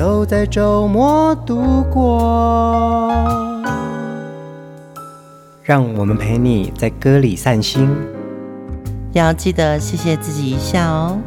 [0.00, 3.12] 都在周末度过，
[5.62, 7.86] 让我们陪你在歌里散心，
[9.12, 11.18] 要记得谢谢自己一下哦。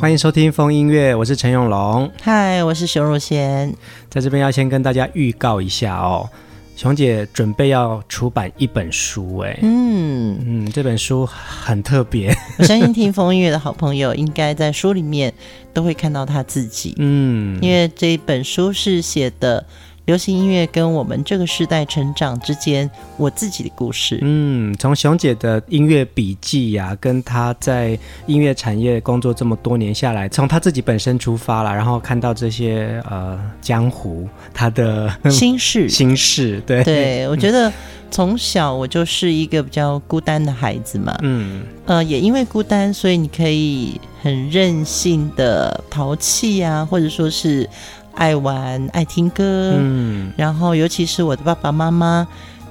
[0.00, 2.10] 欢迎收听风音乐，我是陈永龙。
[2.20, 3.72] 嗨，我是熊汝贤。
[4.10, 6.28] 在这边要先跟大家预告一下哦。
[6.76, 12.34] 熊姐准备要出版一本书，哎，嗯嗯，这本书很特别。
[12.58, 15.32] 我相信听风音乐的好朋友，应该在书里面
[15.72, 19.64] 都会看到他自己， 嗯，因为这本书是写的。
[20.06, 24.18] 流行音乐跟我们这个时代成长之间，我自己的故事。
[24.20, 36.62] 嗯，从熊姐的音乐笔记呀、啊，跟她在音乐产业工作这么多年下来，从她自己本身出发了，然后看到这些呃江湖，她的心事，心事。
[36.66, 37.72] 对，对我觉得
[38.10, 41.16] 从小我就是一个比较孤单的孩子嘛。
[41.22, 47.66] 嗯，呃，也因为孤单，所以你可以很任性的淘气啊，或者说是。
[48.14, 52.26] 爱玩、爱听歌，嗯，然后尤其是我的爸爸妈妈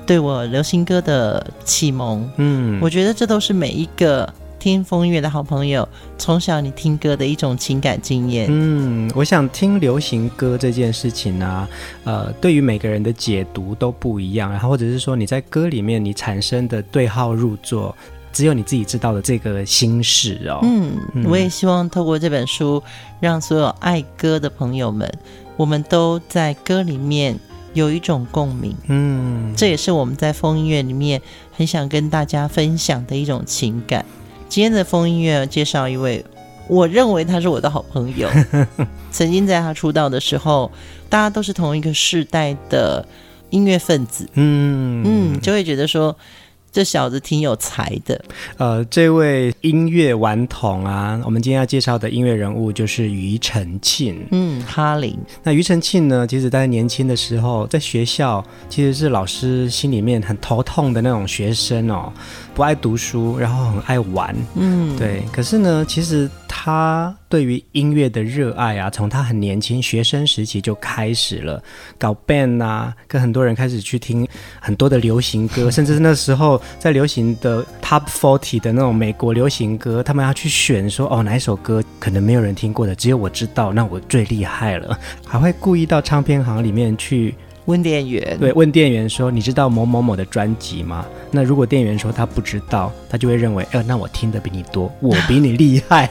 [0.05, 8.47] 对我流行歌的启蒙，嗯，我觉得这都是每一个听疯音乐的好朋友从小你听歌的一种情感经验。
[8.49, 11.69] 嗯，我想听流行歌这件事情呢、啊，
[12.05, 17.95] 呃，对于每个人的解读都不一样，然后或者是说你在歌里面你产生的对号入座。
[18.34, 20.59] 只有你自己知道的这个心事哦。
[20.64, 22.81] 嗯，我也希望透过这本书，
[23.20, 25.09] 让所有爱歌的朋友们，
[25.55, 27.39] 我们都在歌里面
[27.73, 28.76] 有一种共鸣。
[28.88, 31.21] 嗯，这也是我们在风音乐里面
[31.55, 34.04] 很想跟大家分享的一种情感。
[34.50, 36.26] 今天的风音乐介绍一位，
[36.67, 38.27] 我认为他是我的好朋友。
[39.11, 40.71] 曾经在他出道的时候，
[41.08, 43.05] 大家都是同一个世代的
[43.52, 44.27] 音乐分子。
[44.33, 46.17] 嗯嗯，就会觉得说。
[46.73, 48.20] 这小子挺有才的，
[48.58, 55.16] 呃，这位音乐顽童啊，我们今天要介绍的音乐人物就是庾澄庆，嗯，哈林。
[55.44, 62.12] 那庾澄庆呢，其实在年轻的时候，在学校其实是老师心里面很头痛的那种学生哦，
[62.53, 65.23] 不爱读书，然后很爱玩，嗯，对。
[65.31, 71.61] 可是呢，其实他对于音乐的热爱啊，从他很年轻学生时期就开始了，
[71.97, 74.27] 搞 band 啊，跟很多人开始去听
[74.59, 76.61] 很多的流行歌， 甚至是那时候。
[76.80, 84.99] 在流行的 Top Forty 的那种美国流行歌，他们要去选说哦，哪一首歌可能没有人听过的，只有我知道，那我最厉害了。
[85.25, 87.33] 还会故意到唱片行里面去
[87.66, 91.06] 问店员，对，问店员说，你知道某某某的专辑吗？
[91.32, 96.10] 那如果店员说他不知道，他就会认为，呃，那我听的比你多，我比你厉害。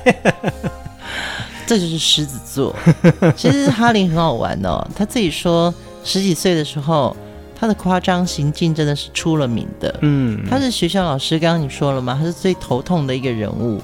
[1.67, 2.75] 这就是狮子座。
[3.37, 5.73] 其实哈林很好玩哦，他自己说
[6.05, 7.17] 十几岁的时候。
[7.55, 9.97] 他的夸张行径真的是出了名的。
[10.01, 12.17] 嗯，他是学校老师，刚刚你说了吗？
[12.19, 13.81] 他是最头痛的一个人物，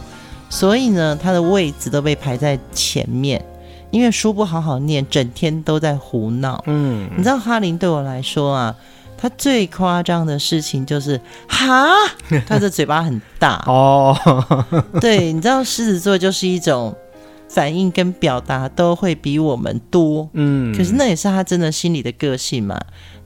[0.50, 3.40] 所以呢，他的位置都被排在前面，
[3.90, 6.62] 因为书不好好念，整天都在胡闹。
[6.66, 8.74] 嗯，你知道哈林对我来说啊，
[9.16, 11.86] 他最夸张的事情就是哈，
[12.46, 14.16] 他的嘴巴很大哦。
[15.00, 16.94] 对，你知道狮子座就是一种
[17.48, 20.28] 反应跟表达都会比我们多。
[20.34, 22.78] 嗯，可是那也是他真的心里的个性嘛。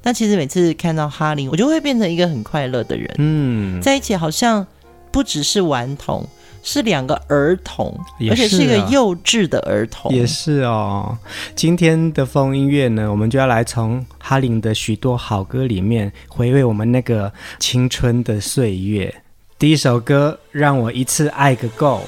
[0.05, 3.09] 那其实每次看到哈林，我就会变成一个很快乐的人。
[3.19, 4.67] 嗯，在一起好像
[5.13, 6.27] 不只是顽童，
[6.63, 7.99] 是两个儿童，
[8.31, 10.15] 而且是一个幼稚的儿童。
[10.15, 11.19] 也是哦。
[11.57, 19.13] 今天的风音乐呢，我们就要来从哈林的许多好歌里面回味我们那个青春的岁月。
[19.59, 22.01] 第一首歌，让我一次爱个够。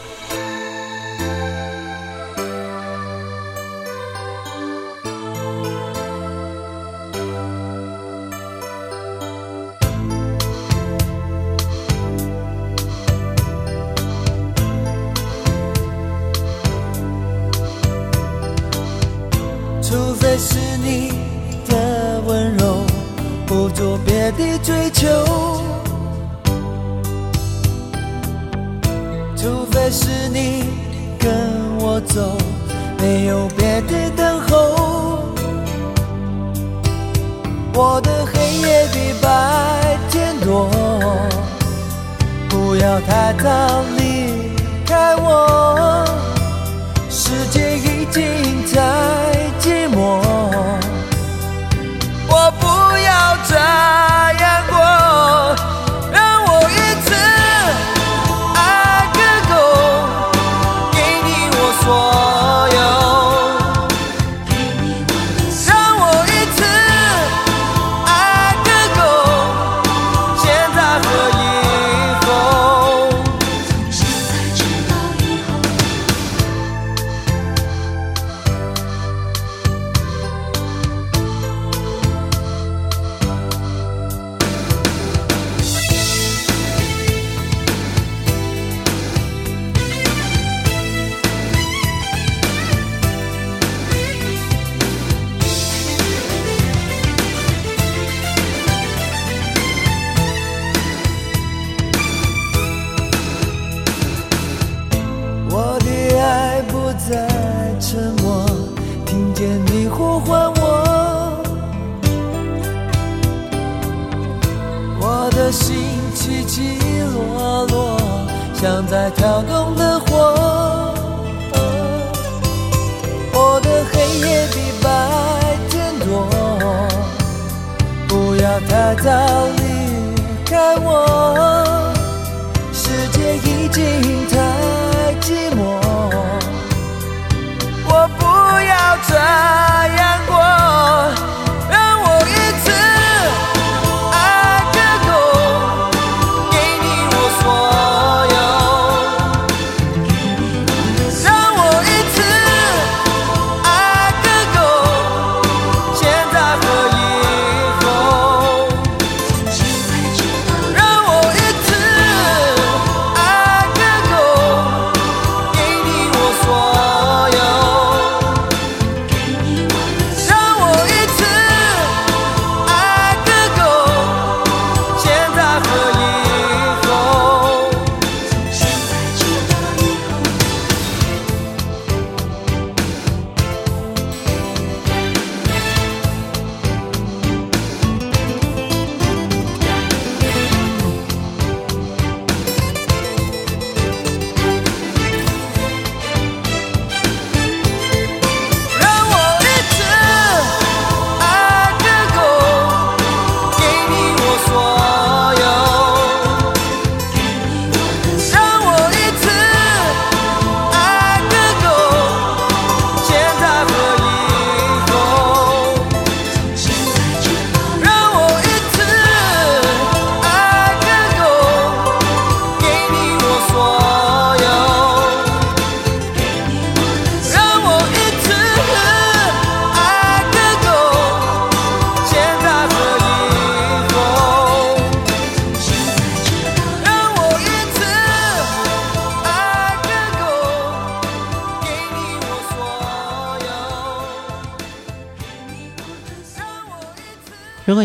[119.11, 119.64] 跳个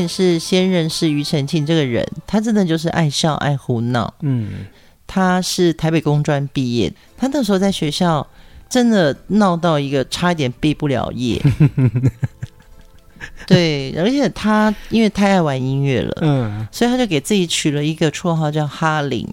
[0.10, 4.14] 是先认识庾澄庆这个人，他真的就是爱笑爱胡闹。
[4.22, 4.66] 嗯，
[5.08, 8.28] 他是台北工专毕业，他那时候在学校
[8.68, 11.42] 真的闹到一个差一点毕不了业。
[13.46, 19.28] 对，而且他因为太爱玩音乐了，嗯，所以他就给自己取了一个绰号叫哈林。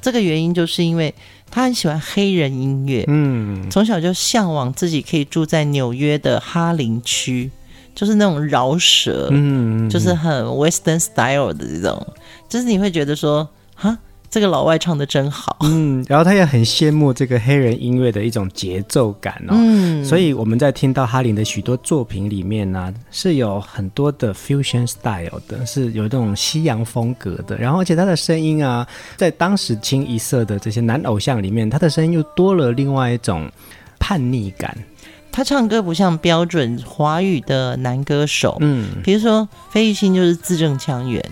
[0.00, 1.14] 这个原因就是因为
[1.50, 7.50] 他很喜欢黑人音乐，嗯，从小就向往自己可以住在纽约的哈林区。
[7.94, 12.06] 就是那种饶舌，嗯，就是很 Western style 的这种，
[12.48, 13.96] 就是你会觉得说，哈，
[14.30, 28.86] 这个老外唱的真好，嗯，然后他也很羡慕这个黑人音乐的一种节奏感哦，嗯，所以我们在听到哈林的许多作品里面呢、啊，是有很多的 fusion style 的，是有这种西洋风格的，然后而且他的声音啊，
[29.18, 33.50] 在当时清一色的这些男偶像里面，他的声音又多了另外一种
[33.98, 34.74] 叛逆感。
[35.32, 41.24] 他唱歌不像标准华语的男歌手，嗯，比如说费玉清就是字正腔圆，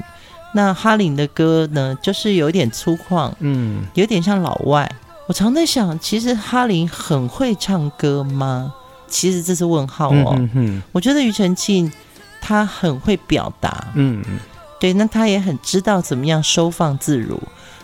[0.54, 4.90] 那哈林的歌呢，就是有点粗犷，嗯，有点像老外。
[5.28, 8.74] 我常在想，其实哈林很会唱歌吗？
[9.06, 10.48] 其实这是问号哦。
[10.92, 11.92] 我觉得庾澄庆
[12.40, 14.38] 他很会表达，嗯嗯，
[14.80, 17.40] 对，那他也很知道怎么样收放自如。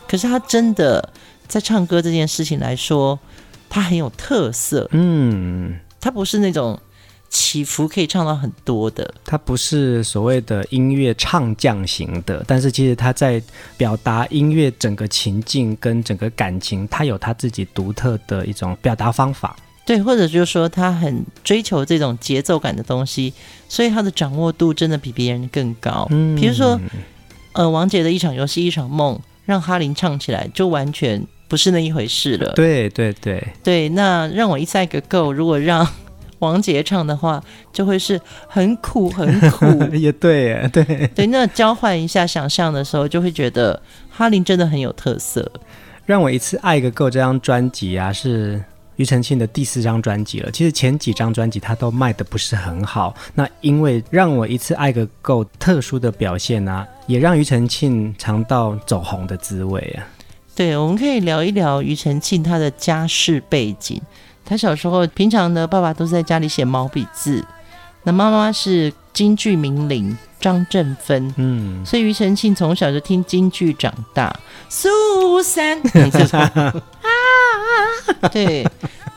[0.08, 1.12] 可是他真的
[1.46, 3.18] 在唱歌这件事情来说，
[3.68, 5.78] 他很有特色，嗯。
[6.06, 6.78] 他不是那种
[7.28, 13.42] 起伏可以唱到很多的，他不是所谓的音乐唱将型的，但是其实他在
[13.76, 19.56] 表达音乐整个情境跟整个感情，他有他自己独特的一种表达方法。
[19.84, 23.34] 对，或者就是说他很追求这种节奏感的东西，
[23.68, 26.06] 所以他的掌握度真的比别人更高。
[26.10, 26.78] 嗯，比如说，
[27.50, 31.26] 呃，王杰的一场游戏一场梦，让哈林唱起来就完全。
[31.48, 32.52] 不是那一回事了。
[32.54, 35.32] 对对对对，那让我一次爱个够。
[35.32, 35.86] 如果让
[36.40, 39.66] 王杰唱的话，就会是很苦很苦。
[39.96, 40.84] 也对，对
[41.14, 41.26] 对。
[41.26, 45.50] 那交换一下想象的时候，就会觉得哈林真的很有特色。
[46.04, 48.62] 让我一次爱个够这张专辑啊，是
[48.96, 50.50] 庾澄庆的第四张专辑了。
[50.50, 53.14] 其实前几张专辑他都卖的不是很好。
[53.34, 60.04] 那因为让我一次爱个够特殊的表现啊，也让庾澄庆尝到走红的滋味啊。
[60.56, 64.00] 对，我们可以聊一聊庾澄庆他的家世背景。
[64.44, 67.44] 他小时候平常呢，爸爸都是在家里写毛笔字，
[68.04, 74.34] 那妈妈是京剧名伶张振芬，嗯，所以庾澄庆从小就听京剧长大。
[74.70, 76.72] 苏三， 啊，
[78.32, 78.66] 对，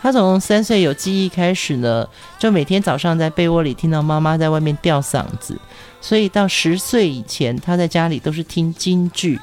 [0.01, 2.05] 他从三岁有记忆开始呢，
[2.37, 5.57] 就每天早上在被窝里听到妈妈在外面吊嗓子，
[6.01, 9.39] 所以到十岁以前，他在家里都是听京剧，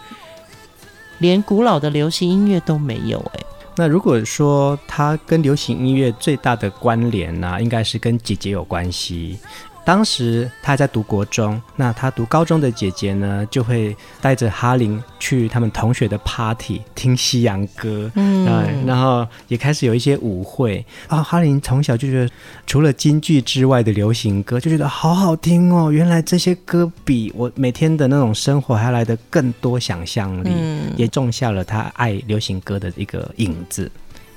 [1.18, 3.18] 连古老的流行音乐都没有。
[3.34, 3.40] 哎，
[3.76, 9.38] 那如果说它跟流行音乐最大的关联呢、应该是跟姐姐有关系。
[9.86, 21.22] 当时他还在读国中，那他读高中的姐姐呢，就会带着哈林去他们同学的 party 听西洋歌，嗯，然后也开始有一些舞会啊。
[21.22, 22.30] 哈林从小就觉得，
[22.66, 25.92] 除了京剧之外的流行歌，就觉得好好听哦。
[25.92, 33.88] 原来这些歌比我每天的那种生活还来的更多想象力，嗯，也种下了他爱流行歌的一个影子。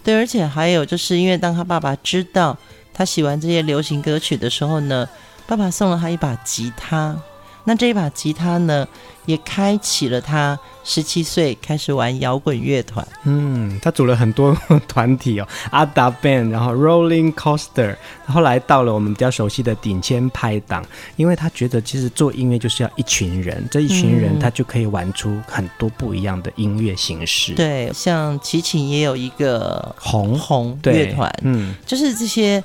[0.04, 2.56] 对，而且还有就是因为当他爸爸知道
[2.94, 5.10] 他喜欢这些流行歌曲的时候呢。
[5.50, 7.20] 爸爸送了他一把吉他，
[7.64, 8.88] 那这一把吉他呢，
[9.26, 13.04] 也开启了他十七岁开始玩摇滚乐团。
[13.24, 14.56] 嗯，他组了很多
[14.88, 17.96] 团体哦， 阿达 band，然后 Rolling Coaster，
[18.28, 20.86] 后来到了我们比较熟悉的顶尖拍档。
[21.16, 27.54] 因为他觉得其实做音乐就是要一群人，这一群人他就可以玩出很多不一样的音乐形式。
[27.54, 32.64] 嗯、对，像齐秦也有一个红红乐团，嗯，就是这些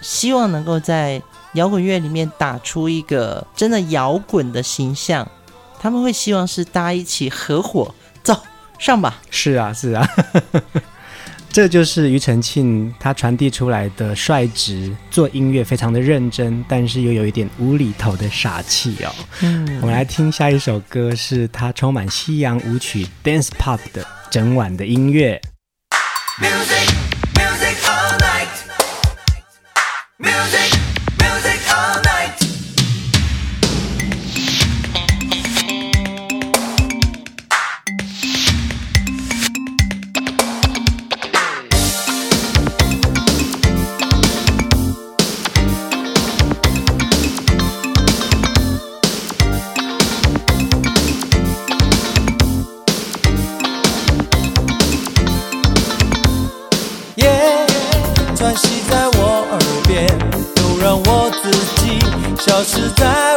[0.00, 1.20] 希望能够在。
[1.54, 5.28] 摇滚乐里面打出一个真的摇滚的形象，
[5.80, 8.40] 他们会希望是大家一起合伙走
[8.78, 9.20] 上吧。
[9.30, 10.08] 是啊，是啊，
[11.50, 19.12] 这就是庾澄庆他传递出来的率直，做音乐非常的认真，但是又有一点无厘头的傻气哦。
[19.40, 25.40] 嗯，我们来听下一首歌，是他充满西洋舞曲 dance pop 的整晚的音乐。
[26.38, 26.94] Music,
[27.34, 28.46] music all night.
[30.18, 30.59] Music.
[62.60, 63.29] 消失在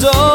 [0.00, 0.27] 闪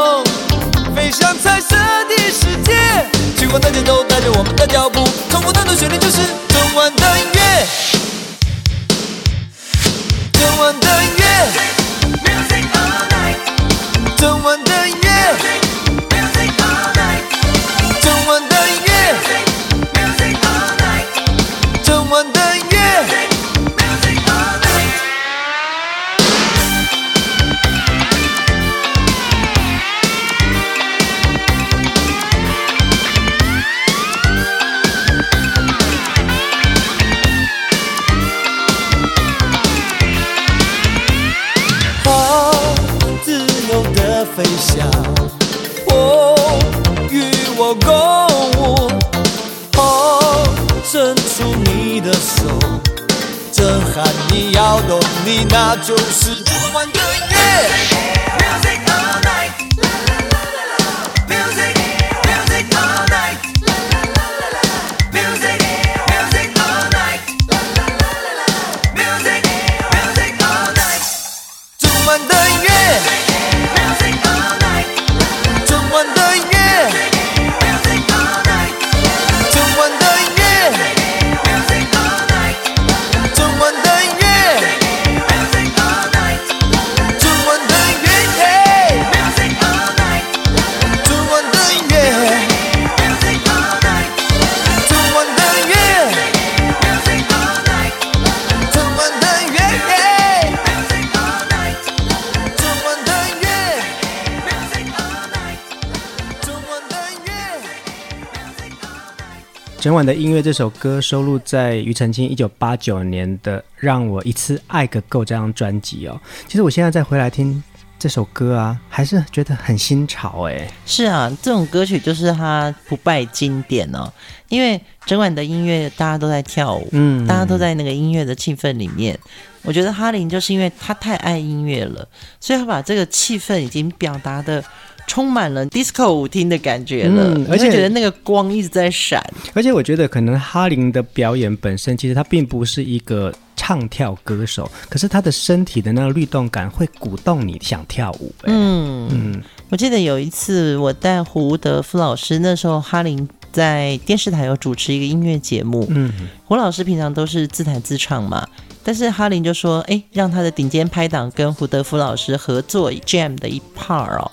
[109.84, 116.18] 整晚的音乐这首歌收录在庾澄庆一九八九年的《让我一次爱个够》这张专辑哦。
[116.48, 117.62] 其实我现在再回来听
[118.00, 120.66] 这首歌啊，还是觉得很新潮哎。
[120.86, 124.10] 是啊，这种歌曲就是它不败经典哦。
[124.48, 129.20] 因为整晚的音乐大家都在跳舞，嗯，大家都在那个音乐的气氛里面。
[129.64, 132.08] 我觉得哈林就是因为他太爱音乐了，
[132.40, 134.64] 所以他把这个气氛已经表达的。
[135.08, 139.24] 充满了 disco 舞厅的感觉了，嗯、而且觉得那个光一直在闪。
[139.54, 148.34] 而且我觉得可能哈林的表演本身，其实他并不是一个唱跳歌手，可是他的身体的那个律动感会鼓动你想跳舞。
[148.44, 155.86] 嗯嗯，我记得有一次我带胡德夫老师，那时候哈林在电视台有主持一个音乐节目。
[155.90, 156.12] 嗯，
[156.46, 158.48] 胡老师平常都是自弹自唱嘛，
[158.84, 164.32] 但是哈林就说：“哎，让他的顶尖拍档跟胡德夫老师合作 jam 的一 part 哦。”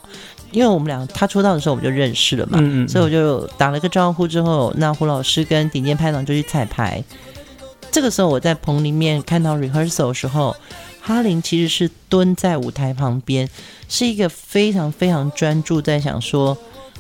[0.53, 7.03] 因为我们俩他出道的时候我们就认识了嘛，嗯嗯，所以我就打了个招呼之后，那胡老师跟顶尖拍档就去彩排。
[7.91, 10.55] 这个时候我在棚里面看到 rehearsal 的时候，
[11.01, 13.49] 哈林其实是蹲在舞台旁边，
[13.89, 16.57] 是一个非常非常专注在想说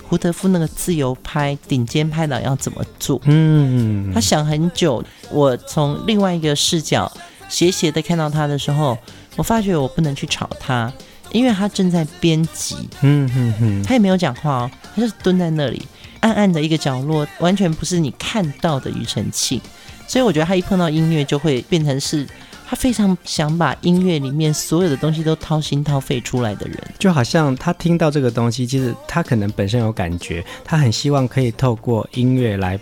[0.08, 3.20] 胡德夫那个自由拍顶尖拍档要怎么做。
[3.24, 5.02] 嗯，他想很久。
[5.30, 7.10] 我从另外一个视角
[7.48, 8.98] 斜斜的看到他的时候，
[9.36, 10.92] 我发觉我不能去吵他。
[11.32, 15.82] 因为他正在编辑，嗯哼哼，他也没有讲话哦，他就是蹲在那里，
[16.20, 19.60] 暗暗的一个角落，完全不是你看到的庾澄庆。
[20.06, 22.26] 所以我觉得他一碰到音乐，就会变成是
[22.68, 26.76] 他非常想把音乐里面所有的东西都掏心掏肺出来的人。
[26.98, 32.78] 就好像他听到这个东西，其实他可能本身有感觉，他很希望可以透过音乐来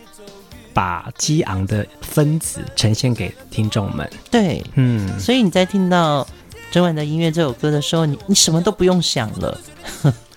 [0.73, 4.09] 把激昂的分子呈现给听众们。
[4.31, 6.27] 对，嗯，所以你在听到。
[6.71, 9.59] 整晚的音乐这首歌的时候，你你什么都不用想了，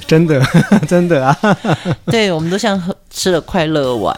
[0.07, 0.41] 真的
[0.87, 1.37] 真的啊！
[2.07, 4.17] 对，我们都像喝吃了快乐丸，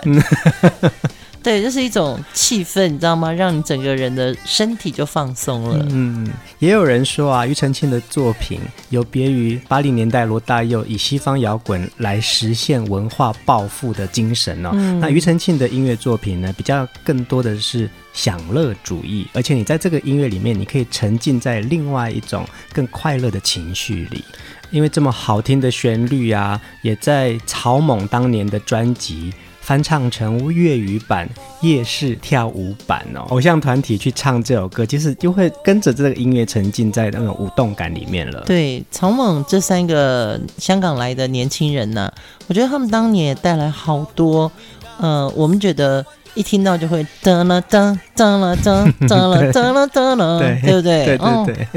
[1.43, 3.31] 对，这是一种气氛，你知道吗？
[3.31, 5.85] 让你整个人的身体就放松了。
[5.91, 6.27] 嗯，
[6.59, 14.69] 也有人说啊，庾澄庆的作品有别于八零年代罗大佑以西方摇滚来实现文化抱负的精神哦。
[14.73, 17.89] 嗯、那庾澄庆的音乐作品呢，比较更多的是。
[18.13, 24.23] 享乐主义，而且你在这个音乐里面，你可以沉浸在另外一种更快乐的情绪里，
[24.69, 31.27] 因为这么好听的旋律啊，也在草蜢当年的专辑翻唱成粤语版、
[31.61, 38.43] 夜市跳舞版哦，偶像团体去唱这首歌，其实就会跟着这个音乐沉浸在那种舞动感里面了。
[38.45, 42.11] 对，草蜢这三个香港来的年轻人呢、
[42.47, 44.51] 我觉得他们当年也带来好多，
[44.99, 46.05] 呃，我们觉得。
[46.35, 51.05] 一听到就会噔了噔噔了噔 噔了噔了噔了，对不对？
[51.05, 51.67] 对对对，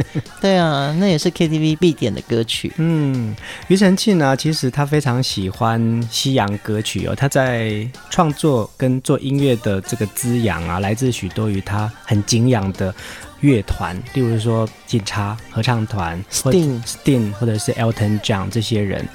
[0.41, 2.73] 对啊，那也是 KTV 必点的歌曲。
[2.77, 3.35] 嗯，
[3.69, 7.15] 庾澄庆呢，其实他非常喜欢西洋歌曲哦。
[7.15, 12.95] 他在创作跟做音乐的这个滋养啊，来自许多于他很敬仰的
[13.41, 19.07] 乐团，例如说警察合唱团、Sting、Sting 或者是 Elton John 这些人。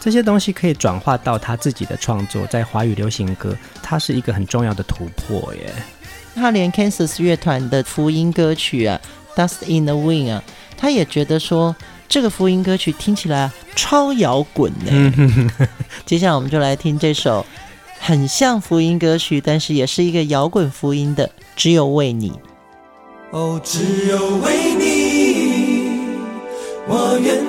[0.00, 5.70] 这些东西可以转化到他自己的创作，在华语流行歌，它是一个很重要的突破耶。
[6.34, 8.98] 他连 Kansas 乐团的福音歌曲啊，
[9.38, 10.42] 《Dust in the Wind》啊，
[10.76, 11.76] 他也觉得说
[12.08, 15.12] 这个福音歌曲听起来超摇滚呢。
[16.06, 17.44] 接下来我们就来听这首
[17.98, 22.30] 很像福音歌曲，但是也是一个摇滚福音的《只有为你》。
[23.32, 26.00] 哦，只有为你，
[26.88, 27.44] 我愿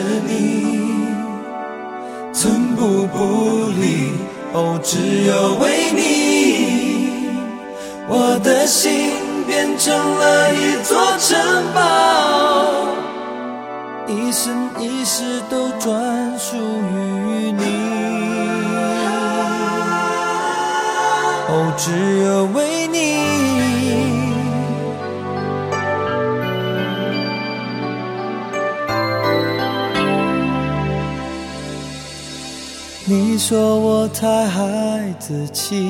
[0.00, 0.32] 着你，
[2.32, 4.12] 寸步不离。
[4.52, 7.28] 哦，只有为你，
[8.08, 9.12] 我的心
[9.46, 11.38] 变成了一座城
[11.74, 11.78] 堡，
[14.08, 17.62] 一生一世都专属于你。
[21.52, 22.79] 哦，只有为
[33.40, 35.82] 说我太孩子气，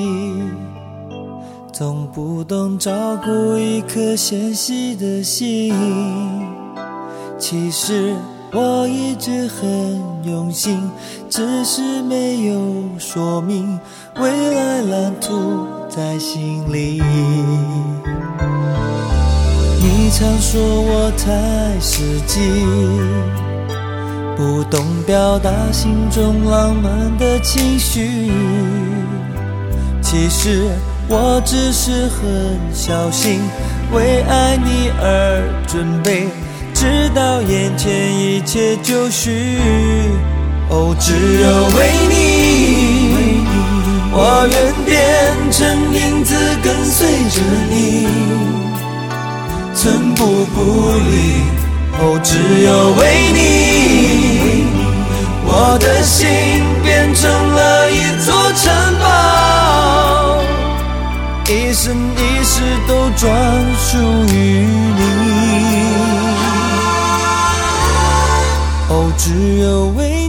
[1.73, 5.75] 总不懂照顾一颗纤细的心。
[7.37, 8.15] 其实
[8.53, 9.69] 我一直很
[10.23, 10.89] 用心，
[11.29, 12.57] 只是没有
[12.97, 13.77] 说明
[14.15, 17.01] 未来蓝图在心里。
[19.81, 23.50] 你常说我太实际。
[24.41, 28.31] 不懂表达心中浪漫的情绪，
[30.01, 30.67] 其实
[31.07, 33.39] 我只是很小心，
[33.93, 36.25] 为爱你而准备，
[36.73, 39.29] 直到眼前一切就绪。
[40.71, 43.45] 哦，只有为你。
[44.11, 44.97] 我愿变
[45.51, 48.07] 成影子跟随着你，
[49.75, 50.25] 寸步
[50.55, 50.59] 不
[50.97, 51.43] 离，
[51.99, 52.31] 哦，只
[52.63, 53.01] 有为
[53.35, 53.70] 你，
[55.53, 56.29] 我的心
[56.81, 60.41] 变成了一座城堡，
[61.49, 63.21] 一生一世都专
[63.77, 63.97] 属
[64.33, 64.65] 于
[64.97, 65.03] 你，
[68.87, 70.20] 哦，只有为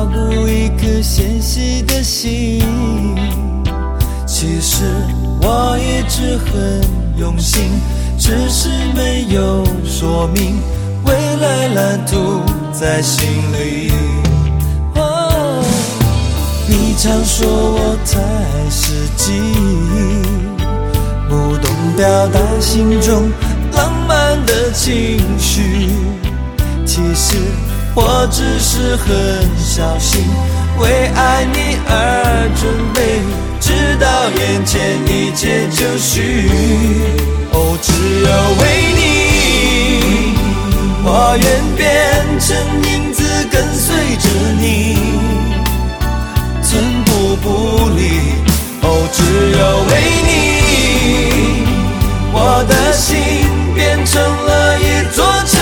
[0.00, 2.64] 照顾一颗纤细的心。
[4.26, 4.82] 其实
[5.42, 6.80] 我一直很
[7.18, 7.64] 用心，
[8.18, 10.56] 只是没有说明
[11.04, 12.40] 未来蓝图
[12.72, 13.92] 在心里。
[14.94, 15.62] 哦，
[16.66, 19.32] 你常说我太实际，
[21.28, 23.30] 不懂表达心中。
[23.74, 25.90] 浪漫的情绪，
[26.86, 27.36] 其实
[27.94, 29.08] 我只是很
[29.58, 30.24] 小心，
[30.78, 33.20] 为爱你而准备，
[33.60, 36.48] 直到眼前一切就绪。
[37.52, 38.62] 哦，只有为
[38.96, 38.98] 你，
[41.04, 41.44] 我愿
[41.76, 41.80] 变
[42.38, 42.48] 成
[42.92, 43.18] 影子
[43.50, 44.24] 跟随着
[44.60, 44.64] 你，
[46.62, 46.70] 寸
[47.04, 47.46] 步不
[47.96, 48.00] 离。
[48.82, 49.18] 哦，只
[49.58, 49.92] 有为
[50.28, 50.30] 你，
[52.32, 53.50] 我的心。
[53.72, 55.58] 变成了一座城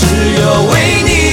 [0.00, 0.06] 只
[0.40, 1.27] 有为你，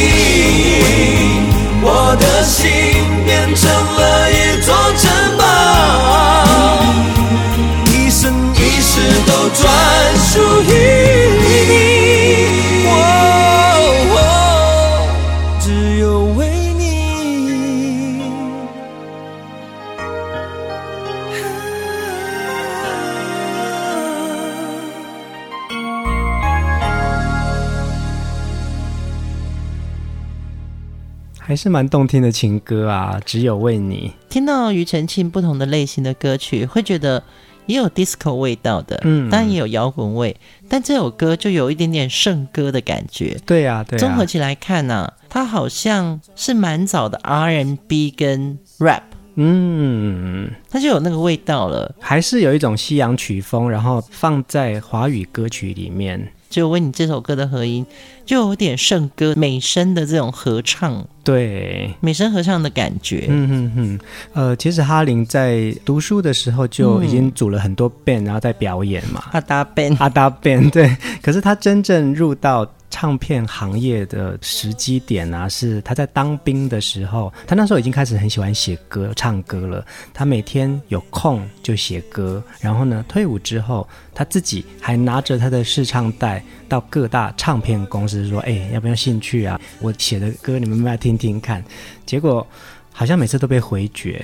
[31.66, 33.20] 是蛮动听的情歌啊！
[33.26, 37.24] 只有为你听到庾澄庆不同的类型的歌曲，会觉得
[37.66, 40.36] 也有 disco 味道的，嗯，当然也有摇滚味，
[40.70, 43.36] 但这首歌就有一点点圣歌的感觉。
[43.48, 44.00] 对呀、啊，对、啊。
[44.00, 49.02] 综合起来看呢、啊，它好像是蛮早的 R&B 跟 rap，
[49.34, 56.32] 嗯，它就有那个味道了，还是有一种西洋曲风，然后放在华语歌曲里面。
[56.50, 57.86] 就为你这首歌的合音，
[58.26, 63.26] 就有点圣歌美声的这种合唱，对，美声合唱的感觉。
[63.28, 64.00] 嗯嗯嗯，
[64.34, 69.24] 呃，其实哈林在读书的时候就已经组了很多 band，、嗯、然后在表演嘛。
[69.32, 70.96] 阿达 band，阿达 band，对。
[71.22, 79.86] 可是他真正入到唱片行业的时机点啊，是他在当兵的时候，他那时候已经开始很喜欢写歌、唱歌了。
[80.14, 89.60] 他每天有空就写歌，然后呢，退伍之后，他自己还拿着他的试唱带到各大唱片公司说：“哎，要不要兴趣啊？
[89.82, 91.62] 我写的歌你们要不要听听看？”
[92.08, 92.48] 结果
[92.94, 94.24] 好像每次都被回绝，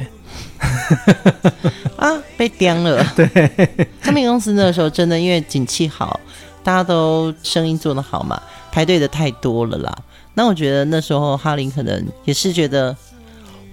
[1.97, 2.07] 啊，
[2.37, 3.05] 被颠了。
[3.17, 3.27] 对，
[4.01, 6.17] 唱片公司那个时候真的因为景气好，
[6.63, 8.41] 大家都生意做得好嘛。
[8.71, 9.95] 排队的太多了啦，
[10.33, 12.95] 那我觉得那时候哈林可能也是觉得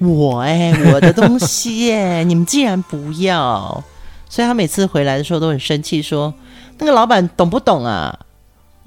[0.00, 3.82] 我哎、欸， 我的东西哎、欸，你们竟然不要，
[4.28, 6.34] 所以他每次回来的时候都很生气，说
[6.78, 8.18] 那个老板懂不懂啊？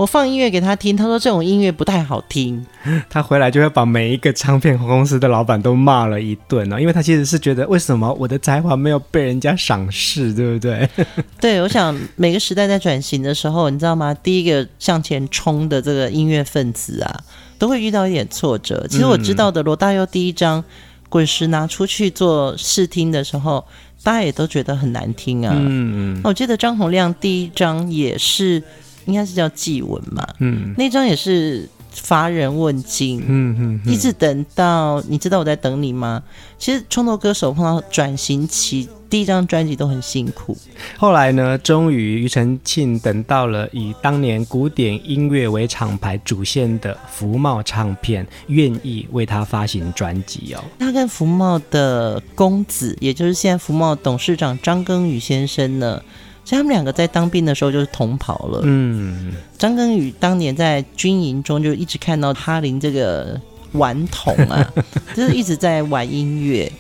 [0.02, 2.66] 我放音乐给他听，他说这种音乐不太好听。
[3.08, 10.90] 他回来就会把每一个唱片公司的老板都骂了一顿呢，因为他其实是觉得为什么我的才华没有被人家赏识，对不对？
[11.40, 14.12] 对，我想每个时代在转型的时候，你知道吗？
[14.12, 17.20] 第一个向前冲的这个音乐分子啊，
[17.60, 18.84] 都会遇到一点挫折。
[18.90, 20.60] 其实我知道的，罗大佑第一张
[21.10, 23.64] 《滚石》拿出去做试听的时候，
[24.02, 25.54] 大家也都觉得很难听啊。
[25.56, 26.22] 嗯嗯。
[26.24, 28.64] 我记得张洪亮第一张也是。
[29.06, 36.24] 应该是叫祭文嘛，嗯，那张也是乏人问津，嗯嗯，一直等到你知道我在等你吗？
[36.58, 40.56] 其实创作歌手碰到转型期第一张专辑都很辛苦。
[40.98, 50.64] 后来呢，终于庾澄庆等到了以当年古典音乐为厂牌主线的福茂唱片，愿意为他发行专辑哦。
[50.80, 56.02] 他跟福茂的公子，也就是现在福茂董事长张耕宇先生呢，
[56.44, 58.62] 其实他们两个在当兵的时候就是同袍了。
[58.64, 63.40] 嗯，张根宇当年在军营中就一直看到哈林这个
[63.74, 64.74] 顽童啊，
[65.16, 66.72] 就是一直在玩音乐。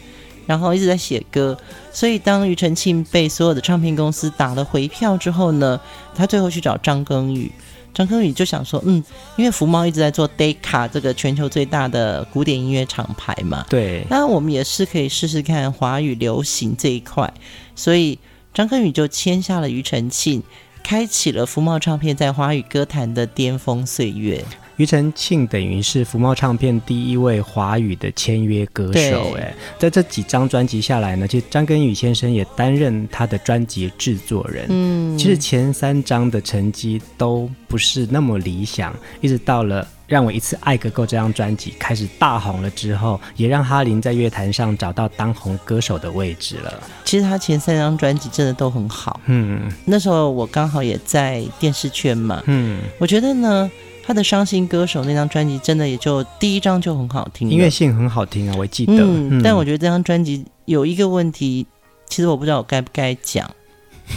[0.47, 1.57] 然后一直在写歌，
[1.93, 5.79] 所以当庾澄庆被所有的唱片公司打了回票之后呢，
[6.13, 7.49] 他最后去找张根宇，
[7.93, 9.01] 张根宇就想说，嗯，
[9.37, 17.31] 因为福茂一直在做 Decca 这个全球最大的古典音乐厂牌嘛，对，那我们也是可以试试看华语流行这一块，
[17.73, 18.17] 所以
[18.53, 20.43] 张根宇就签下了庾澄庆，
[20.83, 24.43] 开启了福茂唱片在华语歌坛的巅峰岁月。
[24.77, 34.65] 庾澄庆等于是福茂唱片第一位华语的签约歌手，哎，在这几张专辑下来呢，其实张根宇先生也担任他的专辑制作人。
[34.69, 46.83] 嗯，其实前三张的成绩都不是那么理想，一直到了《让我一次爱个够》这张专辑开始大红了之后，也让哈林在乐坛上找到当红歌手的位置了。
[47.05, 49.21] 其实他前三张专辑真的都很好。
[49.27, 52.43] 嗯，那时候我刚好也在电视圈嘛。
[52.47, 53.71] 嗯，我觉得呢。
[54.03, 58.93] 他的《伤心歌手》那张专辑真的也就第一张就很好听，音乐性很好听啊，我记得。
[58.95, 61.67] 嗯，嗯，但我觉得这张专辑有一个问题，
[62.09, 63.49] 其实我不知道我该不该讲，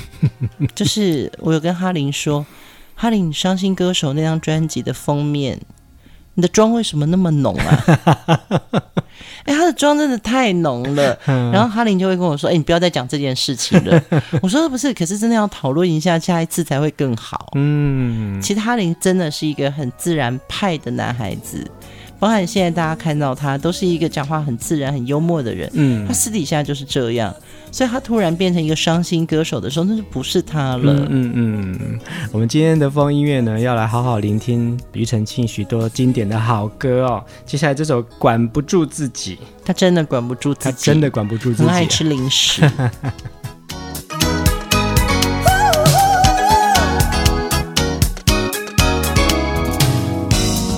[0.74, 2.44] 就是我有跟哈林说，
[2.96, 5.60] 哈林，《伤心歌手》那张专辑的封面，
[6.34, 7.84] 你的妆为什么那么浓啊？
[9.44, 14.02] 哎、欸，他的妆真的太浓了，然后哈林就会跟我说：“哎、欸，你不要再讲这件事情了。
[14.40, 21.70] ”我说：“不是，可是真的要讨论一下，下一次才会更好。”嗯，其实哈林真的是一个很自然派的男孩子。
[22.18, 25.68] 包含现在大家看到他，都是一个讲话很自然、很幽默的人。
[25.74, 27.34] 嗯，他私底下就是这样，
[27.74, 30.94] 所以他突然变成一个伤心歌手的时候，那就不是他了。
[31.10, 31.98] 嗯嗯，嗯。
[32.30, 37.24] 我们今天的风音乐呢，要来好好聆听庾澄庆许多经典的好歌哦。
[37.44, 39.34] 接下来这首《管不住自己》，
[39.64, 42.62] 他真的管不住自己，他真的管不住自己，很爱吃零食。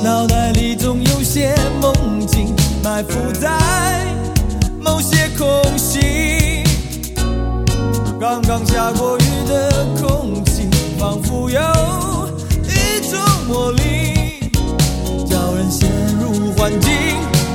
[0.03, 3.51] 脑袋里总有些梦境埋伏在
[8.29, 11.61] 刚刚下过雨的空气，仿佛有
[12.65, 14.51] 一种魔力，
[15.31, 15.89] 叫人陷
[16.21, 16.93] 入幻境，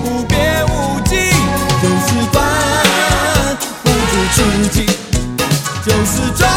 [0.05, 1.17] 无边无际，
[1.83, 2.41] 就是管
[3.83, 4.85] 不住自己，
[5.85, 6.47] 就是抓。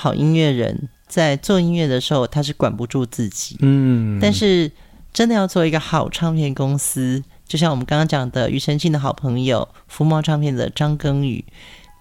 [0.00, 3.58] 好音乐人，在做音乐的时候，他是管不住自己。
[3.60, 4.72] 嗯，但是
[5.12, 11.44] 真的要做一个好唱片公司，就像我们刚刚讲的，庾澄庆的好朋友福茂唱片的张耕宇。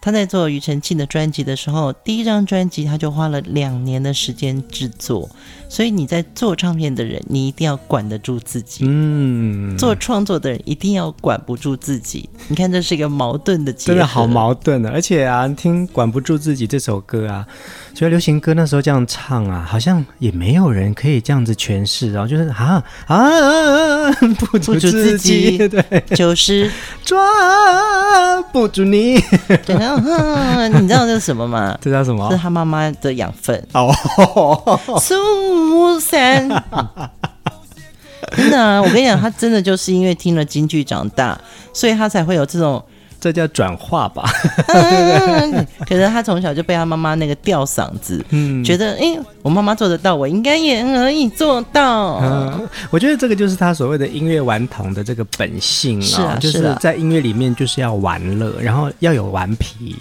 [0.02, 5.30] 他在做庾澄庆的专辑的时候，第一张专辑他就花了两年的时间制作。
[5.70, 8.84] 所以你在做唱片的人，你一定要管得住自己。
[8.88, 12.28] 嗯，做创作的人一定要管不住自己。
[12.48, 14.90] 你看，这是一个矛盾的结合，真的好矛盾的。
[14.90, 17.46] 而且啊，听《管不住自己》这首歌啊，
[17.94, 22.12] 所以流行歌那时候这样唱啊，好像也没有人可以这样子诠释。
[22.12, 26.72] 然后就是啊啊，不住自己，不住自己对，就是
[27.06, 29.20] 抓不住你。
[29.68, 31.78] 对，然后、嗯、你知道这是什么吗？
[31.82, 32.28] 这叫什么？
[32.32, 33.94] 这是他妈妈的养分哦。
[35.00, 35.16] 苏
[36.00, 36.48] 三，
[38.36, 38.82] 真的啊！
[38.82, 41.40] 我跟你讲，他真的就是因为听了京剧长大，
[41.74, 42.84] 所以他才会有这种，
[43.20, 44.30] 这叫转化吧？
[44.68, 52.20] 嗯、可是他从小就被他妈妈那个吊嗓子，嗯，觉得哎，我妈妈做得到，我应该也可以做到。
[52.22, 59.96] 嗯，我觉得这个就是他所谓的音乐顽童的这个本性啊，就是在音乐里面就是要玩乐，然后要有顽皮。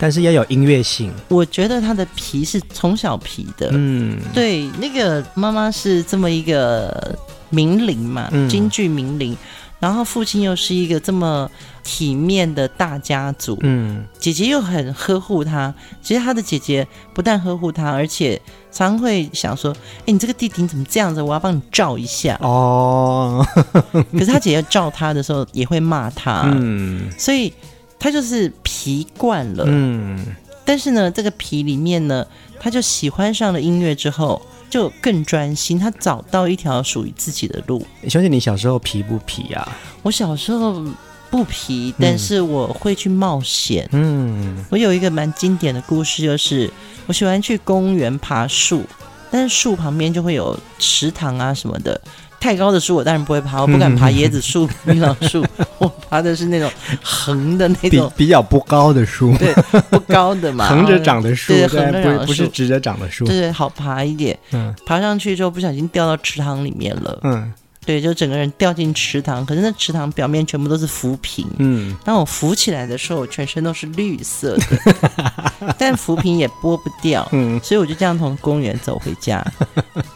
[0.00, 7.18] 但是要有音乐性，我觉得他的皮是从小皮的，嗯，对，那个妈妈是这么一个
[7.50, 9.36] 名伶嘛，嗯、京剧名伶，
[9.80, 11.50] 然后父亲又是一个这么
[11.82, 21.20] 体面的大家族，嗯，姐姐又很呵护他，其实他的姐姐不但呵护他，而且常会想说，哎，你这个弟弟怎么这样子？
[21.20, 22.38] 我要帮你照一下。
[22.40, 23.44] 哦。
[24.12, 27.52] 可是他姐姐照他的时候也会骂他，嗯，所以。
[27.98, 30.24] 他就是皮惯了，嗯，
[30.64, 32.26] 但是呢，这个皮里面呢，
[32.60, 35.78] 他就喜欢上了音乐之后，就更专心。
[35.78, 37.84] 他找到一条属于自己的路。
[38.08, 39.76] 小姐，你小时候皮不皮啊？
[40.02, 40.84] 我小时候
[41.30, 43.88] 不皮，但是我会去冒险。
[43.92, 46.70] 嗯，我有一个蛮经典的故事，就是
[47.06, 48.84] 我喜欢去公园爬树，
[49.30, 52.00] 但是树旁边就会有池塘啊什么的。
[52.40, 55.44] 太高的树我当然不会爬， 我不敢爬椰子树、 槟榔树，
[55.78, 56.70] 我爬的是那种
[57.02, 59.52] 横的那种比，比较不高的树，对，
[59.90, 64.38] 不高的嘛，横着长的树，对，横着长的树，不是直着长的树，对对，好爬一点。
[64.52, 67.18] 嗯，爬上去之后不小心掉到池塘里面了。
[67.24, 67.52] 嗯。
[67.88, 71.46] 对，就整个人掉进池塘，可是那池塘表面全部都是浮萍。
[71.56, 77.26] 嗯，当我浮起来的时候，我全身都是绿色的， 但浮萍也剥不掉。
[77.32, 79.42] 嗯，所以我就这样从公园走回家。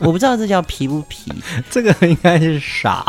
[0.01, 1.33] 我不知道这叫皮不皮，
[1.71, 3.07] 这个应该是傻。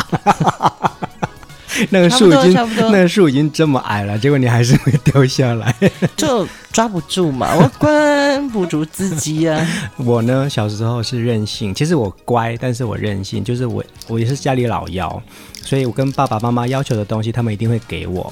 [1.92, 2.54] 那个树已经，
[2.92, 5.74] 那个树已经这么矮了，结果你还是会 掉下来，
[6.16, 9.66] 就抓不住嘛，我管不住自己啊。
[9.98, 15.22] 我呢，小时候是任性，其实我乖，但是我任性，就是我我也是家里老幺，
[15.64, 18.32] 所以我跟爸爸妈妈要求的东西，他们一定会给我。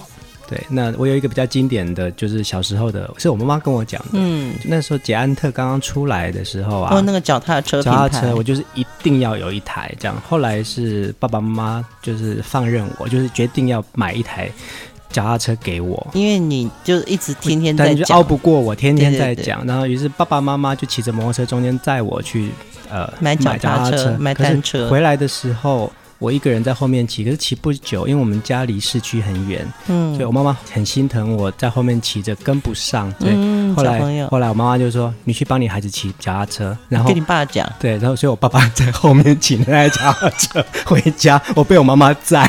[0.51, 4.09] 对，那我有一个比较经典的就是小时候的，是我妈妈跟我讲的。
[4.15, 10.21] 嗯，那时候捷安特刚刚出来的时候啊，哦，那个脚踏车，脚踏车，我就是一定要有一台这样。
[10.27, 14.51] 后来是爸爸妈妈就是放任我，就是决定要买一台
[15.09, 19.65] 脚踏车给我，因为你就一直天天在讲，但就拗不过我，天天在讲。
[19.65, 22.49] 然后于是爸爸妈妈就骑着摩托车中间载我去
[22.89, 24.89] 呃买脚踏车、买单车。
[24.89, 25.89] 回来的时候。
[26.21, 42.47] 我一个人在后面骑，可是骑不久，因为我们家离市区很远，嗯，所以我妈妈很心疼我在后面骑着跟不上，对，嗯、后来后来我妈妈就说：“你去帮你孩子骑脚踏车。”然后跟你爸讲，对，然后所以我爸爸在后面骑那台脚踏车回家，我被我妈妈载。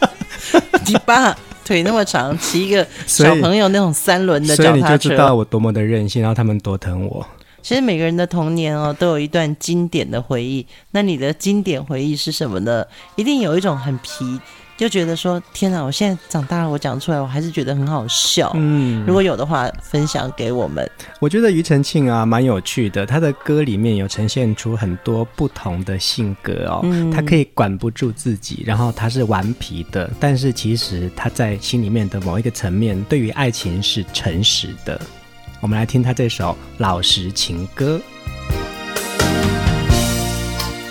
[0.88, 1.36] 你爸
[1.66, 7.26] 腿那么长，骑一个小朋友那种三轮的脚踏车，所以你就知道我多么的任性，然后他们多疼我。
[7.66, 10.64] 其实每个人的童年哦，都有一段经典的回忆。
[10.92, 12.86] 那你的经典回忆是什么呢？
[13.16, 14.38] 一定有一种很皮，
[14.76, 18.52] 就觉得说天哪，我现在长大了，我讲出来，我还是觉得很好笑。
[18.54, 20.88] 嗯，如果有的话，分享给我们。
[21.18, 23.04] 我觉得庾澄庆啊，蛮有趣的。
[23.04, 26.82] 他的歌里面有呈现出很多不同的性格哦。
[26.84, 35.00] 嗯，他可以管不住自己，然后他是顽皮的，但是其实他在心里面的某一个层面，对于爱情是诚实的。
[35.60, 37.98] 我们来听他这首《老实情歌》。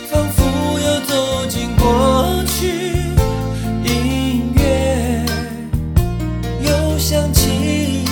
[0.10, 2.68] 仿佛又走进过去，
[3.84, 5.24] 音乐
[6.62, 8.04] 又响起，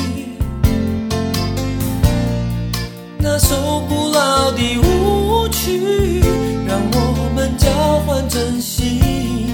[3.18, 6.22] 那首古老的舞曲，
[6.68, 7.68] 让我们交
[8.06, 9.54] 换真心，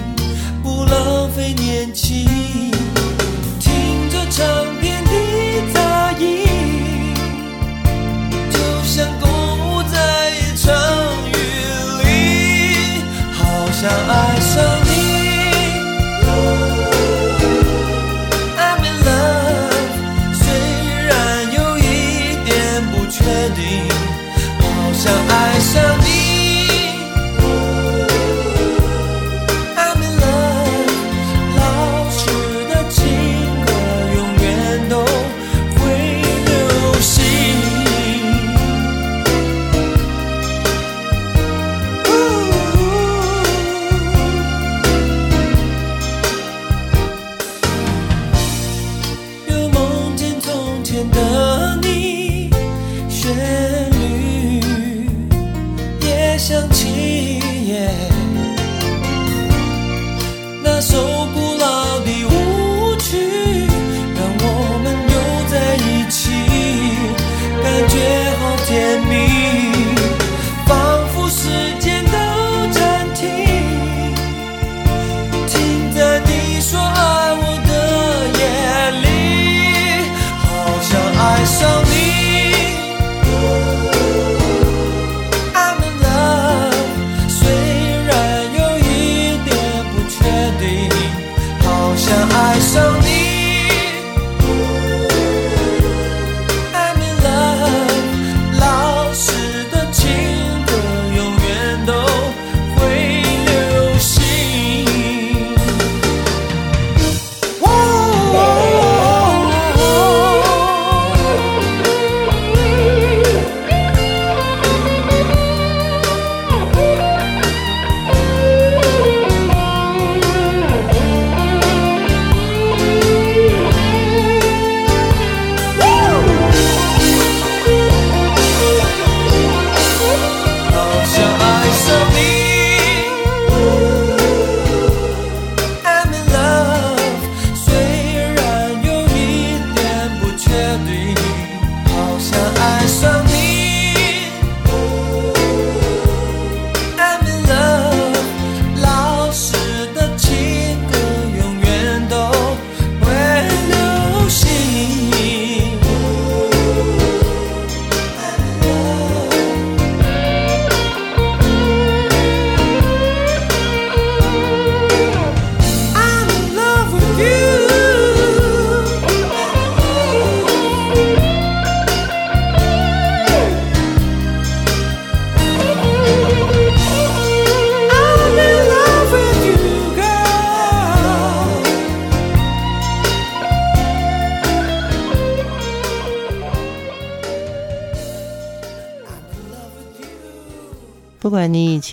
[0.61, 2.25] 不浪费年轻，
[3.59, 4.78] 听着唱。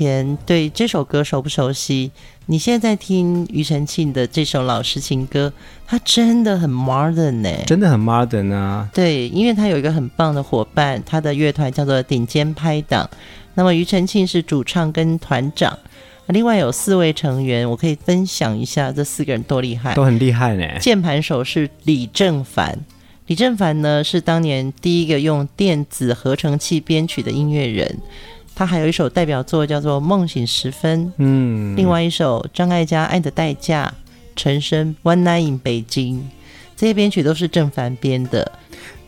[0.06, 2.12] 前对这首歌熟不熟悉，
[2.46, 5.52] 你现在在听庾澄庆的这首老式情歌，
[5.84, 8.88] 它真的很 modern 呢，真的很 modern 啊。
[8.94, 13.10] 对，因为他有一个很棒的伙伴，他的乐团叫做顶尖拍档。
[13.54, 15.76] 那么庾澄庆是主唱跟团长，
[16.26, 20.78] 另外有四位成员，我可以分享一下这四个人多厉害，都很厉害呢。
[20.78, 22.78] 键盘手是李正凡，
[23.26, 27.98] 李正凡呢是当年第一个用电子合成器编曲的音乐人。
[28.56, 33.92] 他还有一首代表作叫做《梦醒时分》，嗯，另外一首张艾嘉《爱的代价》，
[34.34, 36.20] 陈升《One Night in 北京》，
[36.74, 38.50] 这些编曲都是正凡编的。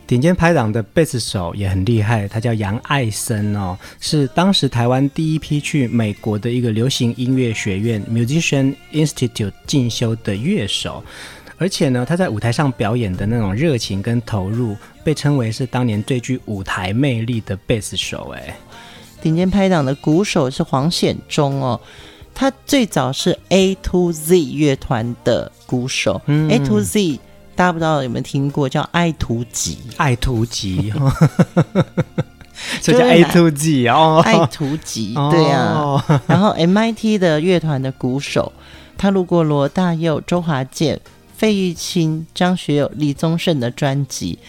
[0.05, 11.03] 顶尖拍档的贝斯手也很厉害，他叫杨爱森哦，是当时台湾第一批去美国的一个流行音乐学院 Musician Institute 进修的乐手，
[11.57, 18.55] 而且呢，他在舞台上表演的那种热情跟投入，被称为是当年最具舞台魅力的贝斯手，哎。
[19.21, 21.79] 顶尖拍档的鼓手是黄显忠哦，
[22.33, 26.21] 他最早是 A to Z 乐团的鼓手。
[26.27, 27.19] 嗯、A to Z
[27.55, 29.77] 大家不知道有没有听过，叫爱图集。
[29.97, 30.93] 爱图集，
[32.81, 34.21] 这叫 A to Z 哦。
[34.23, 36.23] 爱图集，对呀、啊。
[36.25, 38.51] 然后 MIT 的乐团的鼓手，
[38.97, 40.99] 他录过罗大佑、周华健、
[41.35, 44.39] 费玉清、张学友、李宗盛的专辑。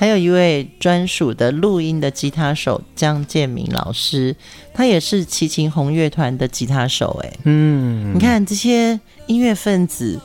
[0.00, 4.34] 还有一位专属的录音的吉他手江建明老师，
[4.72, 7.20] 他也是齐秦红乐团的吉他手。
[7.22, 10.18] 哎，嗯，你看这些音乐分子，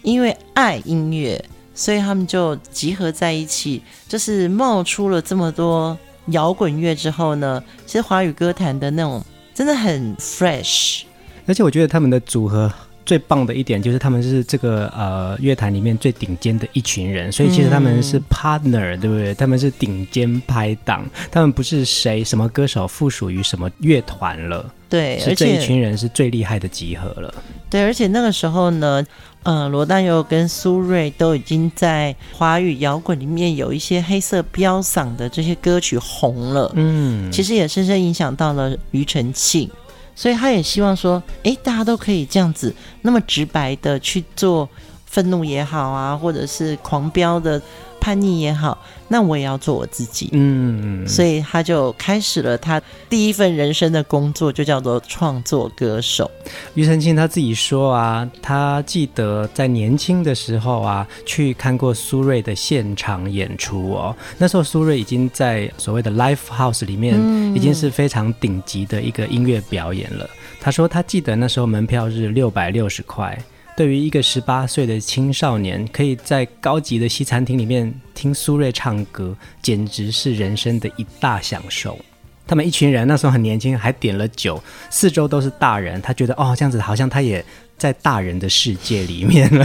[0.00, 5.98] 因为爱音乐，所以他们就集合在一起，就是冒出了这么多
[6.28, 9.22] 摇滚乐之后呢，其实华语歌坛的那种
[9.52, 11.02] 真的很 fresh，
[11.46, 12.72] 而且我觉得他们的组合。
[13.08, 19.34] 最棒的一点就是他们是这个呃乐坛里面最顶尖的一群人，所以其实他们是 partner，嗯，对不对？
[19.34, 27.32] 他们是顶尖拍档，他们不是谁什么歌手附属于什么乐团了，对，是这一群人是最厉害的集合了。
[27.70, 29.02] 对，而且那个时候呢，
[29.42, 39.70] 呃，罗大佑跟苏芮都已经在华语摇滚里面有一些黑色飙嗓的这些歌曲红了，嗯，其实也深深影响到了庾澄庆。
[40.18, 44.68] 所以他也希望说，诶，大家都可以这样子那么直白的去做
[45.06, 47.62] 愤怒也好啊，或者是狂飙的
[48.00, 48.78] 叛逆也好，
[49.08, 50.30] 那我也要做我自己。
[50.32, 56.30] 嗯，所以他就开始了他第一份人生的工作，就叫做创作歌手。
[56.74, 64.16] 庾澄庆他自己说啊，他记得在年轻的时候啊，去看过苏芮的现场演出哦。
[64.38, 67.18] 那时候苏芮已经在所谓的 Live House 里面，
[67.54, 70.28] 已经是非常顶级的一个音乐表演了。
[70.60, 73.38] 他说他记得那时候门票是六百六十块。
[73.78, 81.96] 对于一个十八岁的青少年，可以在高级的西餐厅里面听苏芮唱歌，简直是人生的一大享受。
[82.44, 84.60] 他们一群人那时候很年轻，还点了酒，
[84.90, 87.44] 四周都是大人，他觉得哦，这样子好像他也
[87.76, 89.64] 在大人的世界里面了。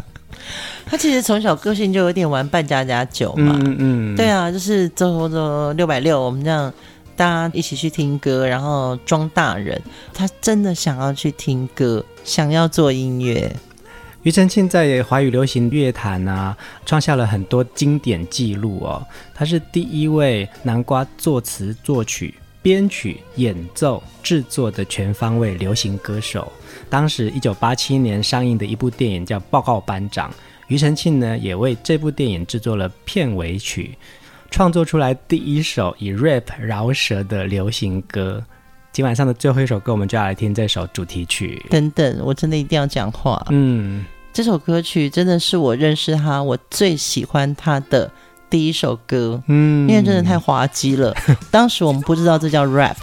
[0.84, 6.70] 他其实从小个性就有点玩扮家家酒嘛，嗯嗯，对啊，就是走走六百六，我们这样。
[7.16, 9.80] 大家一起去听歌，然后装大人。
[10.12, 13.54] 他真的想要去听歌，想要做音乐。
[14.22, 16.56] 庾澄庆在华语流行乐坛啊，
[16.86, 19.06] 创下了很多经典记录哦。
[19.34, 26.50] 他是第一位南瓜作词、作曲、编曲、演奏、制作的全方位流行歌手。
[26.88, 30.30] 当时一九八七年上映的一部电影叫《报告班长》，
[30.68, 33.94] 庾澄庆呢也为这部电影制作了片尾曲。
[34.54, 38.40] 创作出来第一首以 rap 饶舌的流行歌，
[38.92, 41.60] 今晚上的最后一首歌，我们就要来听这首主题曲。
[41.70, 43.44] 等等，我真的一定要讲话。
[43.50, 48.08] 嗯，这首歌曲真的是我认识他，我最喜欢他的
[48.48, 49.42] 第一首歌。
[49.48, 51.12] 嗯，因为真的太滑稽了。
[51.50, 52.94] 当时我们不知道这叫 rap，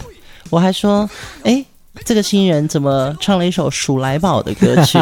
[0.49, 1.09] 我还说，
[1.43, 1.65] 哎，
[2.05, 4.97] 这个新人怎么唱了一首数来宝的歌曲？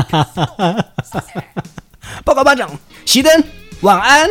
[2.26, 2.68] 报告班长，
[3.06, 3.44] 熄灯，
[3.82, 4.28] 晚安。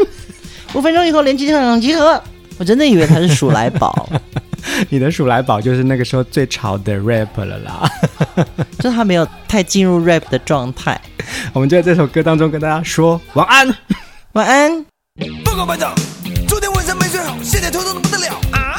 [0.75, 2.23] 五分钟以后联机场集合，
[2.59, 4.09] 我真的以为他是鼠来宝。
[4.91, 7.91] 你的鼠来宝就是那个时候最潮的 rap 了啦，
[8.81, 11.01] 就他没有太进入 rap 的状态。
[11.53, 13.75] 我们就在这首歌当中跟大家说晚安，
[14.33, 14.85] 晚安。
[15.45, 15.95] 报告班长，
[16.47, 18.79] 昨天晚上没睡好，现在头痛的不得了啊！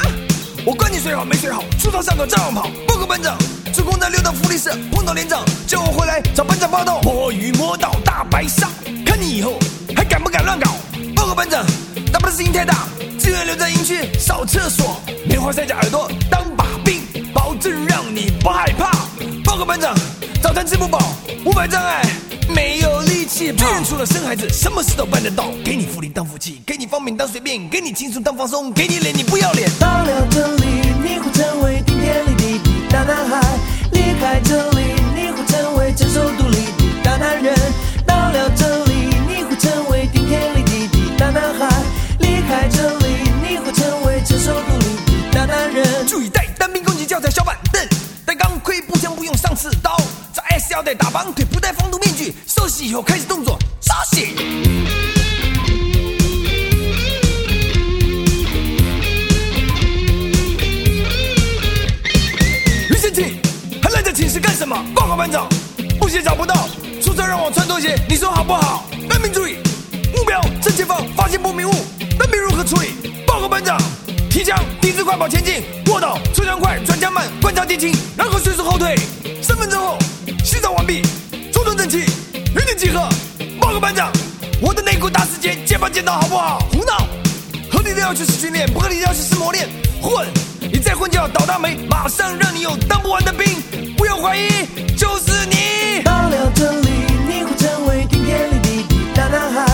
[0.64, 2.70] 我管你睡好没睡好，出操上头照样跑。
[2.86, 3.36] 报告班长，
[3.74, 7.00] 主攻在六档福利社碰到连长，叫我回来找班长报到。
[7.02, 8.68] 摸鱼摸到大白鲨，
[9.04, 9.58] 看你以后
[9.96, 10.70] 还敢不敢乱搞。
[11.40, 11.64] 班长，
[12.12, 12.86] 大不了声音太大，
[13.18, 17.00] 资源留在营区扫厕所，棉花塞着耳朵当把柄，
[17.32, 18.90] 保证让你不害怕。
[19.42, 19.94] 报告班长，
[20.42, 21.14] 早餐吃不饱，
[21.46, 22.02] 五百障碍，
[22.54, 23.66] 没有力气跑。
[23.88, 25.46] 除了生孩子，什么事都办得到。
[25.64, 29.66] 给你福利当福气，给你方便当随便，给你轻松当放松，给你脸你不要脸。
[29.78, 30.66] 到了这里，
[31.02, 31.82] 你会成为
[50.70, 52.32] 腰带，打绑腿，不戴防毒面具。
[52.46, 54.34] 收洗以后开始动作，收洗。
[62.88, 63.36] 李先庆，
[63.82, 64.76] 还赖在寝室干什么？
[64.94, 65.48] 报告班长，
[65.98, 66.68] 布鞋找不到，
[67.00, 68.84] 宿舍让我穿拖鞋，你说好不好？
[69.08, 69.56] 人民注意，
[70.14, 72.90] 目标正前方，发现不明物，人民如何处理？
[73.26, 73.76] 报告班长。
[74.30, 78.96] 提枪，低姿快跑前进，卧倒，出枪快，转枪慢，观察敌情，然后迅速后退。
[79.42, 79.98] 三分钟后，
[82.80, 83.06] 集合
[83.60, 84.10] 报告班长
[84.58, 86.66] 我的内裤大师姐剪把剪刀好不好？
[86.72, 87.06] 胡闹！
[87.70, 89.68] 合理的要去试训练不合理的要去试磨练。
[90.00, 90.26] 混！
[90.60, 93.46] 你再混就要倒大霉马上让你有当不完的兵。
[93.98, 94.48] 不要怀疑
[94.96, 96.02] 就是你。
[96.04, 96.88] 到了这里
[97.28, 99.69] 你会成为顶天立地的大男孩。